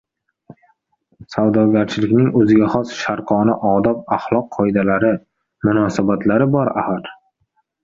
[1.33, 5.15] Savdogarchilikning o‘ziga xos sharqona odob-axloqqoidalari,
[5.71, 7.17] munosabatlari bor, axir.